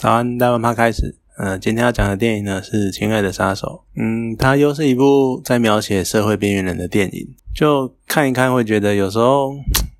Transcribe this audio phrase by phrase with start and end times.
[0.00, 1.14] 早安，大问趴开始。
[1.36, 3.84] 呃，今天要讲的电影呢是《亲爱的杀手》。
[4.00, 7.28] 嗯，它又是一部在描写社会边缘人的电影。
[7.54, 9.52] 就看一看，会觉得有时候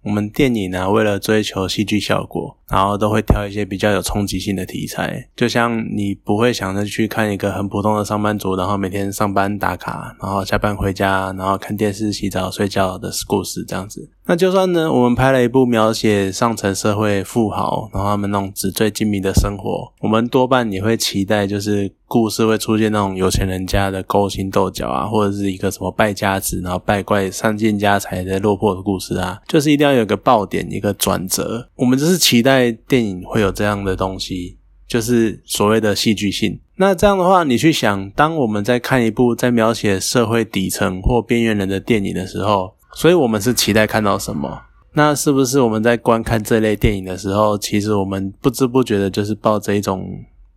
[0.03, 5.29] 我们电影呢，为了追求戏剧效果，然后都会挑一些比较有冲击性的题材。
[5.37, 14.11] 就像你不会想着去看一个很普通的上班族，然后每天上班打卡，然后下班回家，然后看电视、洗澡、睡觉的故事这样子。
[14.27, 31.69] 那就算呢，我们拍了一部描写上层社会富豪，然后他们那种纸醉金迷的生活，我们多半也会期待，就是故事会出现那种有钱人家的勾心斗角啊，或者是一个什么败家子，然后败怪散尽家财的落魄的故事啊，就是一定要有个爆点，一个转折。
[31.77, 36.59] 我们就是期待电影会有这样的东西，就是所谓的戏剧性。
[36.75, 44.63] 那这样的话，你去想，当我们在看一部在描写社会底层或边缘人的电影的时候，所以我们是期待看到什么？
[44.95, 50.05] 那是不是我们在观看这类电影的时候，其实我们不知不觉的，就是抱着一种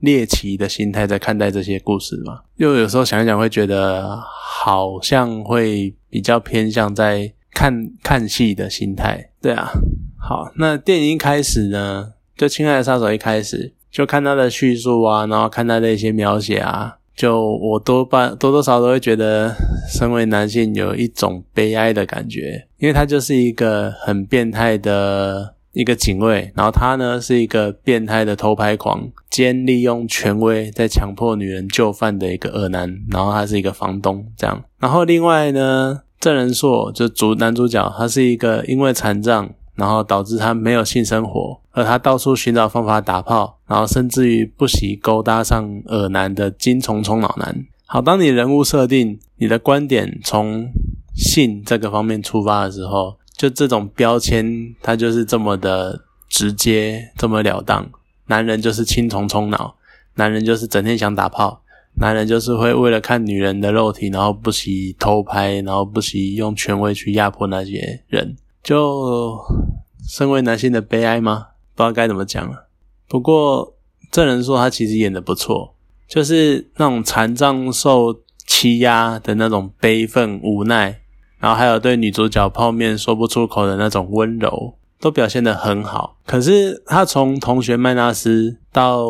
[0.04, 2.42] 猎奇的心态在看待这些故事嘛？
[2.58, 9.30] 又有时候想一想，会觉得好像会比较偏向在看看戏的心态。
[9.42, 9.72] 对啊，
[10.20, 16.98] 好，那电影一开始呢，就《亲爱的杀手》一开始就看他的叙述啊，然后看他的一些描写啊。
[17.16, 19.56] 就我多半多多少少都会觉得，
[19.94, 39.50] 身为男性有一种悲哀的感觉，因为他就是一个很变态的一个警卫，然后他呢是一个变态的偷拍狂，兼利用权威在强迫女人就范的一个恶男，然后他是一个房东这样，然后另外呢，郑仁硕就主男主角，他是一个因为残障。
[39.76, 47.66] 然后导致他没有性生活，而他到处寻找方法打炮，然后甚至于不惜勾搭上恶男的金虫虫脑男。
[47.88, 50.68] 好，当你人物设定你的观点从
[51.16, 57.90] 性这个方面出发的时候，就这种标签它就是这么的直接，这么了当。
[58.28, 59.76] 男人就是青虫冲脑，
[60.16, 61.62] 男人就是整天想打炮，
[61.96, 68.36] 男人就是会为了看女人的肉体，然后不惜偷拍，然后不惜用权威去压迫那些人。
[68.64, 69.38] 就
[70.08, 71.48] 身为男性的悲哀吗？
[71.76, 72.68] 不知道该怎么讲了。
[73.10, 73.76] 不过
[74.10, 75.76] 证人说他其实演的不错，
[76.08, 81.02] 就是那种残障受欺压的那种悲愤无奈，
[81.44, 86.16] 然后还有对女主角泡面说不出口的那种温柔，都表现的很好。
[86.26, 89.06] 可是他从同学麦纳斯到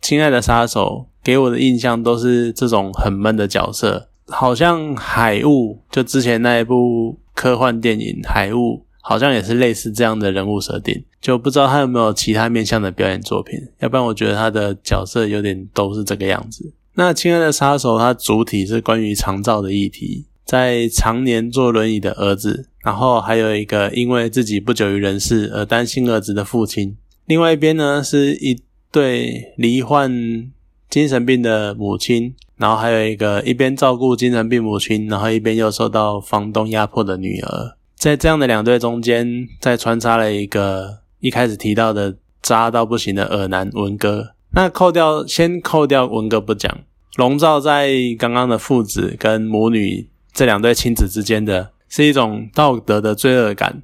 [0.00, 8.86] 亲爱的杀手，给我的印象都是这种很闷的角色，好像海雾就之前那一部科幻电影海雾。
[9.04, 13.58] 好像也是类似这样的人物设定，就不知道他有没有其他面向的表演作品。
[13.80, 16.72] 要不然我觉得他的角色有点都是这个样子。
[16.94, 26.96] 那《亲爱的杀手》它主体是关于长照的议题，在常年坐轮椅的儿子，然后还有一个因为自己不久于人世而担心儿子的父亲。
[27.26, 28.60] 另外一边呢是一
[28.90, 30.50] 对罹患
[30.90, 37.76] 精神病的母亲，然后还有一个一边照顾精神病母亲，然后一边又受到房东压迫的女儿。
[37.94, 44.34] 在这样的两队中间，再穿插了一个一开始提到的渣到不行的耳男文哥。
[44.54, 46.80] 那扣掉，先扣掉文哥不讲，
[47.16, 53.80] 笼罩在刚刚的父子跟母女这两对亲子之间的是一种道德的罪恶感，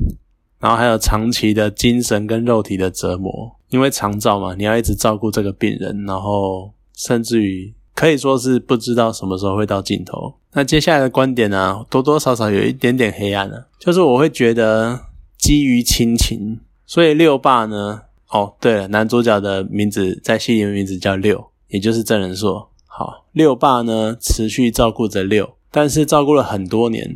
[0.60, 3.56] 然后还有长期的精神跟肉体的折磨。
[3.68, 7.74] 因为长照嘛，你要一直照顾这个病人，然后甚至于。
[7.94, 10.32] 可以说是不知道什么时候会到尽头。
[10.52, 13.66] 那接下来的观点呢，多多少少有一点点黑暗了。
[13.76, 15.00] 就是我会觉得
[15.36, 27.08] 基于亲情，所以六爸呢，哦，对了，男主角的名字在戏里面名字叫六，也就是真人说，好，六爸呢持续照顾着六，但是照顾了很多年，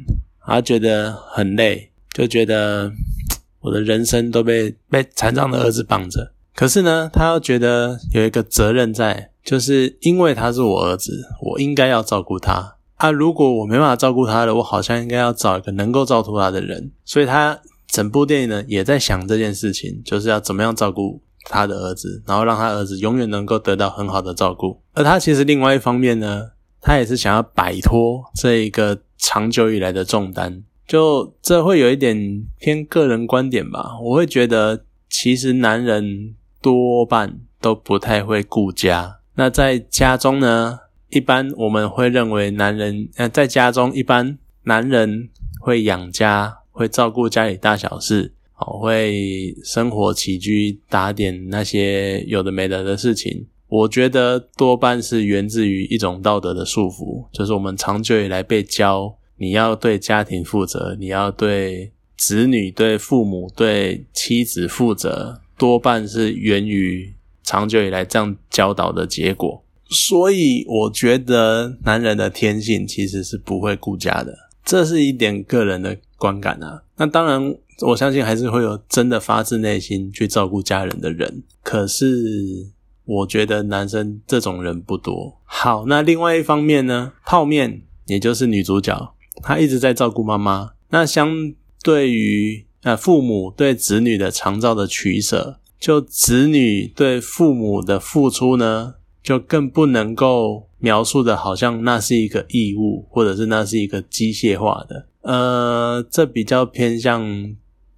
[0.46, 2.92] 他觉得很累，就觉得
[3.58, 6.32] 我的人生都被被残障的儿子绑着。
[6.54, 9.30] 可是呢，他又觉得有一个责任在。
[9.42, 12.76] 就是因为他是我儿子，我应该要照顾他。
[12.94, 16.92] 啊，如果我没办法照顾他了，我好像应该要找一个能够照顾他的人。
[17.04, 17.58] 所以他
[17.88, 24.80] 整部电影呢，也在想这件事情，就是要怎么样照顾他的儿子，然后让他儿子永远能够得到很好的照顾。
[24.92, 26.50] 而他其实另外一方面呢，
[26.82, 30.62] 他也是想要摆脱这一个长久以来的重担。
[30.86, 39.20] 就这会有一点偏个人观点吧，我会觉得其实男人多半都不太会顾家。
[39.36, 45.30] 那在家中呢，一般我们会认为男人，呃，在家中一般男人
[45.60, 53.46] 会养家，会照顾家里大小事，会生活起居，打点那些有的没的的事情。
[53.72, 67.14] 我觉得多半是源自于一种道德的束缚，就是我们长久以来被教，你要对家庭负责，你要对子女、对父母、对妻子负责，多半是源于。
[67.44, 69.62] 长久以来这样教导的结果。
[69.90, 74.32] 所以我觉得男人的天性其实是不会顾家的，
[74.64, 76.82] 这是一点个人的观感啊。
[76.96, 81.42] 那当然，我相信还是会有真的发自内心去照顾家人的人。
[81.62, 82.70] 可是，
[83.04, 85.38] 我觉得男生这种人不多。
[85.44, 90.72] 好，那另外一方面呢，泡面也就是女主角，她一直在照顾妈妈。
[90.90, 91.52] 那相
[91.82, 98.94] 对于呃父母对子女的长照的取舍，就子女对父母的付出呢？
[99.22, 105.06] 就更不能够描述的，好像那是一个义务，或者是那是一个机械化的。
[105.20, 107.24] 呃，这比较偏向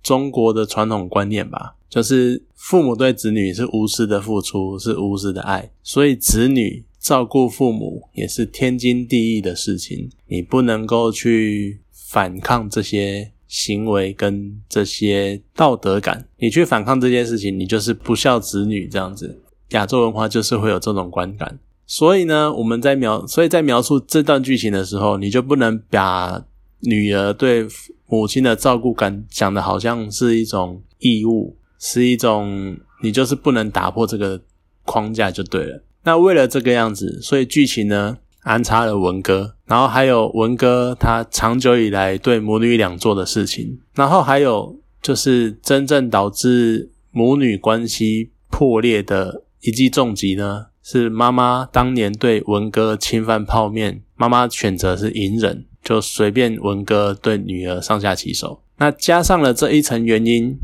[0.04, 10.10] 中国的传统观念吧，就是父母对子女是无私的付出，是无私的爱，所以子女照顾父母也是天经地义的事情。
[10.28, 19.40] 你不能够去反抗这些行为跟这些道德感，你去反抗这件事情，你就是不孝子女这样子。
[19.70, 26.44] 亚洲文化就是会有这种观感，所以呢，我们在描，所以在描述这段剧情的时候，你就不能把
[26.84, 27.66] 女儿对
[28.06, 34.40] 母亲的照顾感讲的好像是一种义务，是一种你就是不能打破这个
[34.84, 35.82] 框架就对了。
[36.04, 49.42] 那为了这个样子，所以剧情呢安插了文哥，然后还有文哥他长久以来对母女俩做的事情，然后还有就是真正导致母女关系破裂的。
[49.66, 58.60] 一记重击呢，是妈妈当年对文哥侵犯泡面，妈妈选择是隐忍，就随便文哥对女儿上下其手。
[58.78, 60.56] 那加上了这一层原因，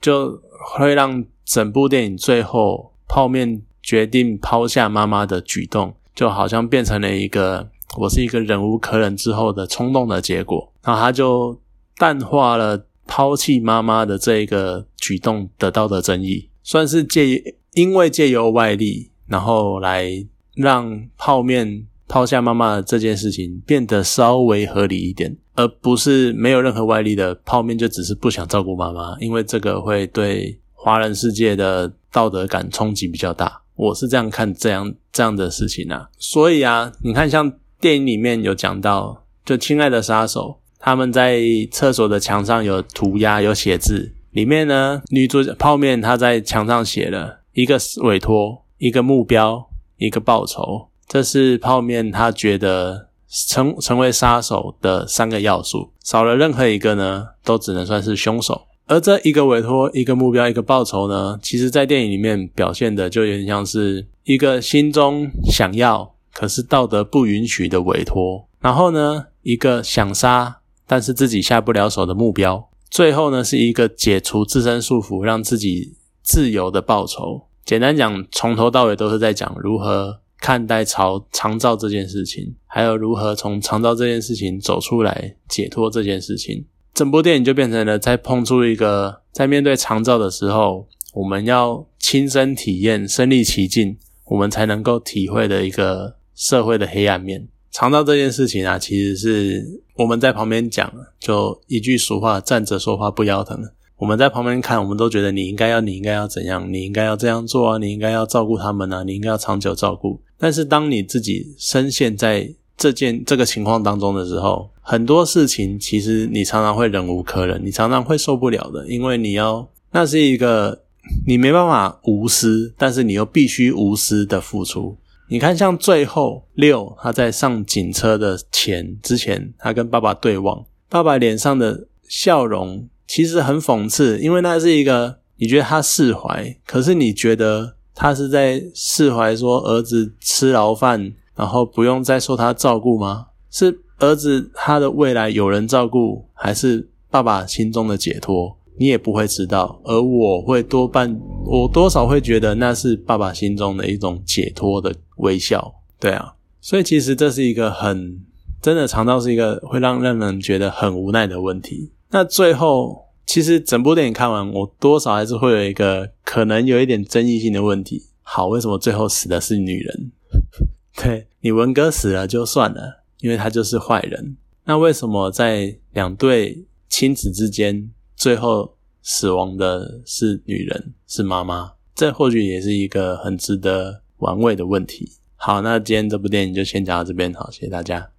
[0.00, 0.40] 就
[0.76, 10.72] 会让整部电影最后泡面决定抛下妈妈的举动，就好像变成了一个我是一个忍无可忍之后的冲动的结果。
[10.84, 11.58] 然后他就
[11.96, 17.56] 淡化了抛弃妈妈的这一个举动得到的争议，算是借。
[17.74, 33.60] 因为借由外力，然后来让泡面抛下妈妈的这件事情变得稍微合理一点，而不是没有任何外力的泡面就只是不想照顾妈妈，因为这个会对华人世界的道德感冲击比较大。
[33.76, 41.40] 我是这样看这样这样的事情啊，所以啊，你看像电影里面有讲到，就亲爱的杀手他们在
[41.70, 47.38] 厕所的墙上有涂鸦有写字，里面呢女主角泡面她在墙上写了。
[47.52, 53.08] 一个委托，一个目标，一个报酬，这是泡面他觉得
[53.48, 58.66] 成成为杀手的三个要素，少了任何一个呢，都只能算是凶手。
[58.86, 77.42] 而这一个委托，一个目标，一个报酬呢，其实在电影里面表现的就有点像是一个心中想要，可是道德不允许的委托，然后呢，一个想杀但是自己下不了手的目标，最后呢，是一个解除自身束缚，让自己自由的报酬。
[77.66, 86.64] 简单讲，从头到尾都是在讲如何看待朝长照这件事情，还有如何从长照这件事情走出来，解脱这件事情。
[86.94, 97.46] 整部电影就变成了在碰出一个，在面对长照的时候，我们要亲身体验、身历其境，我们才能够体会的一个社会的黑暗面。
[97.70, 100.90] 长照这件事情啊，其实是我们在旁边讲，
[101.20, 103.62] 就一句俗话：站着说话不腰疼。
[103.98, 110.22] 我们在旁边看，我们都觉得你应该要，你应该要怎样，你应该要这样做啊，你应该要照顾他们啊，你应该要长久照顾。
[110.38, 120.84] 但是当你自己深陷在这件这个情况当中的时候，很多事情其实你常常会忍无可忍，你常常会受不了的，因为你要那是一个
[121.26, 124.96] 你没办法无私，但是你又必须无私的付出。
[125.28, 132.88] 你看，像最后六他在上警车的前之前，他跟爸爸对望，爸爸脸上的笑容。
[133.06, 143.26] 其实很讽刺，因为那是一个你觉得他释怀，可是你觉得他是在释怀，说儿子吃牢饭，然后不用再受他照顾吗？
[143.50, 148.56] 是儿子他的未来有人照顾，还是爸爸心中的解脱？
[148.78, 149.80] 你也不会知道。
[149.82, 155.74] 而我会多半，我多少会觉得那是爸爸心中的一种解脱的微笑。
[155.98, 158.20] 对啊，所以其实这是一个很
[158.62, 161.90] 真的，肠道是一个会让让人觉得很无奈的问题。
[162.10, 168.06] 那最后，其实整部电影看完，我多少还是会有一个可能有一点争议性的问题。
[168.22, 170.12] 好，为什么最后死的是女人？
[170.96, 174.38] 对你文哥死了就算了，因为他就是坏人。
[174.64, 181.74] 那为什么在两对亲子之间，最后死亡的是女人，是妈妈？
[181.94, 185.12] 这或许也是一个很值得玩味的问题。
[185.36, 188.10] 好，那今天这部电影就先讲到这边，好，谢谢大家。